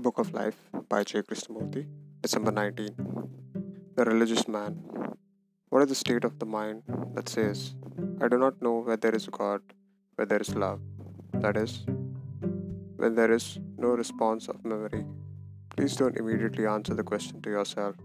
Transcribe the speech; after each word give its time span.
Book 0.00 0.18
of 0.18 0.32
Life 0.32 0.56
by 0.88 1.02
J. 1.02 1.22
Krishnamurti, 1.22 1.86
December 2.22 2.52
19. 2.52 2.94
The 3.96 4.04
Religious 4.04 4.46
Man. 4.46 4.76
What 5.70 5.82
is 5.82 5.88
the 5.88 5.94
state 5.94 6.24
of 6.24 6.38
the 6.38 6.46
mind 6.46 6.82
that 7.14 7.28
says, 7.28 7.74
I 8.20 8.28
do 8.28 8.38
not 8.38 8.62
know 8.62 8.78
where 8.78 8.96
there 8.96 9.14
is 9.14 9.26
God, 9.26 9.60
where 10.14 10.26
there 10.26 10.40
is 10.40 10.54
love? 10.54 10.80
That 11.32 11.56
is, 11.56 11.84
when 12.96 13.14
there 13.16 13.32
is 13.32 13.58
no 13.76 13.88
response 13.88 14.48
of 14.48 14.64
memory. 14.64 15.04
Please 15.70 15.96
don't 15.96 16.16
immediately 16.16 16.66
answer 16.66 16.94
the 16.94 17.02
question 17.02 17.42
to 17.42 17.50
yourself, 17.50 17.96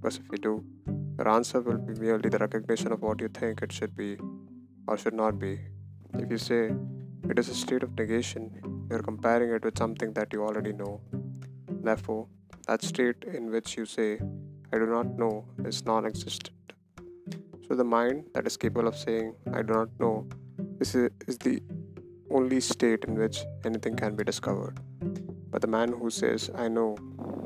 because 0.00 0.18
if 0.18 0.24
you 0.32 0.38
do, 0.38 0.64
your 1.18 1.28
answer 1.28 1.60
will 1.60 1.78
be 1.78 1.94
merely 1.94 2.28
the 2.28 2.38
recognition 2.38 2.92
of 2.92 3.02
what 3.02 3.20
you 3.20 3.28
think 3.28 3.62
it 3.62 3.72
should 3.72 3.96
be 3.96 4.18
or 4.88 4.96
should 4.96 5.14
not 5.14 5.38
be. 5.38 5.60
If 6.14 6.30
you 6.30 6.38
say 6.38 6.74
it 7.30 7.38
is 7.38 7.48
a 7.48 7.54
state 7.54 7.82
of 7.82 7.96
negation, 7.96 8.50
you 8.90 8.96
are 8.96 9.02
comparing 9.02 9.50
it 9.50 9.64
with 9.64 9.78
something 9.78 10.12
that 10.14 10.32
you 10.32 10.42
already 10.42 10.72
know. 10.72 11.00
Therefore, 11.86 12.26
that 12.66 12.82
state 12.82 13.22
in 13.32 13.50
which 13.52 13.76
you 13.76 13.86
say, 13.86 14.18
I 14.72 14.78
do 14.78 14.86
not 14.86 15.16
know, 15.18 15.44
is 15.64 15.84
non 15.86 16.04
existent. 16.04 16.72
So, 17.66 17.76
the 17.76 17.84
mind 17.84 18.24
that 18.34 18.44
is 18.44 18.56
capable 18.56 18.88
of 18.88 18.96
saying, 18.96 19.34
I 19.54 19.62
do 19.62 19.72
not 19.72 19.90
know, 20.00 20.26
is, 20.80 20.96
is 20.96 21.38
the 21.38 21.62
only 22.30 22.60
state 22.60 23.04
in 23.04 23.14
which 23.14 23.38
anything 23.64 23.94
can 23.94 24.16
be 24.16 24.24
discovered. 24.24 24.80
But 25.50 25.60
the 25.60 25.68
man 25.68 25.92
who 25.92 26.10
says, 26.10 26.50
I 26.56 26.66
know, 26.66 26.96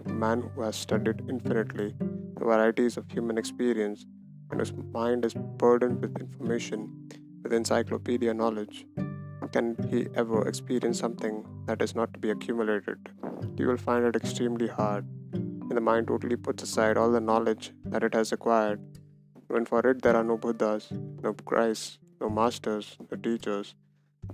the 0.07 0.15
man 0.15 0.43
who 0.55 0.63
has 0.63 0.77
studied 0.77 1.23
infinitely 1.29 1.95
the 2.39 2.47
varieties 2.47 2.97
of 2.97 3.11
human 3.11 3.37
experience 3.37 4.07
and 4.51 4.59
whose 4.59 4.73
mind 4.73 5.27
is 5.27 5.35
burdened 5.35 6.01
with 6.01 6.19
information, 6.19 7.11
with 7.43 7.53
encyclopedia 7.53 8.33
knowledge, 8.33 8.87
can 9.53 9.77
he 9.91 10.07
ever 10.15 10.47
experience 10.47 10.99
something 10.99 11.45
that 11.67 11.83
is 11.83 11.95
not 11.95 12.13
to 12.15 12.21
be 12.21 12.31
accumulated? 12.31 13.11
You 13.57 13.67
will 13.69 13.77
find 13.77 14.05
it 14.05 14.17
extremely 14.17 14.69
hard, 14.69 15.07
and 15.33 15.71
the 15.71 15.81
mind 15.81 16.09
totally 16.09 16.37
puts 16.37 16.63
aside 16.63 16.97
all 16.97 17.11
the 17.11 17.21
knowledge 17.21 17.73
that 17.85 18.05
it 18.05 18.15
has 18.15 18.33
acquired. 18.33 18.81
When 19.49 19.65
for 19.65 19.81
it 19.87 20.03
there 20.03 20.17
are 20.17 20.25
no 20.25 20.37
Buddhas, 20.37 20.89
no 21.23 21.33
Christ, 21.33 21.99
no 22.21 22.29
masters, 22.29 22.97
no 23.11 23.17
teachers, 23.17 23.75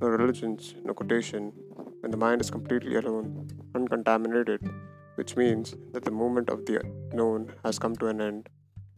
no 0.01 0.09
religions, 0.09 0.75
no 0.85 0.93
quotation, 0.93 1.53
when 2.01 2.11
the 2.11 2.17
mind 2.19 2.41
is 2.41 2.51
completely 2.51 2.97
alone, 2.97 3.49
uncontaminated, 3.75 4.69
which 5.15 5.37
means 5.37 5.75
that 5.93 6.05
the 6.05 6.11
movement 6.11 6.51
of 6.51 6.67
the 6.67 6.83
known 7.13 7.55
has 7.65 7.79
come 7.79 7.97
to 7.97 8.09
an 8.09 8.21
end, 8.21 8.49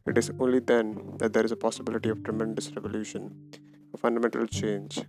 it 0.06 0.19
is 0.19 0.32
only 0.41 0.58
then 0.58 1.14
that 1.19 1.32
there 1.32 1.44
is 1.44 1.53
a 1.53 1.56
possibility 1.56 2.08
of 2.08 2.25
tremendous 2.25 2.75
revolution, 2.75 3.53
a 3.94 3.97
fundamental 3.97 4.47
change, 4.47 5.00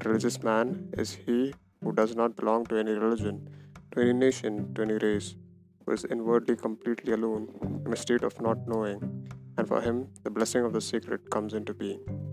a 0.00 0.08
religious 0.08 0.42
man 0.42 0.88
is 0.96 1.12
he 1.26 1.52
who 1.82 1.92
does 1.92 2.14
not 2.16 2.36
belong 2.36 2.64
to 2.66 2.76
any 2.76 2.92
religion, 2.92 3.48
to 3.92 4.00
any 4.00 4.12
nation, 4.12 4.72
to 4.74 4.82
any 4.82 4.94
race, 4.94 5.36
who 5.84 5.92
is 5.92 6.04
inwardly 6.04 6.56
completely 6.56 7.12
alone, 7.12 7.48
in 7.84 7.92
a 7.92 7.96
state 7.96 8.22
of 8.22 8.40
not 8.40 8.66
knowing, 8.66 9.00
and 9.58 9.68
for 9.68 9.80
him 9.80 10.08
the 10.22 10.30
blessing 10.30 10.64
of 10.64 10.72
the 10.72 10.80
secret 10.80 11.28
comes 11.30 11.52
into 11.52 11.74
being. 11.74 12.29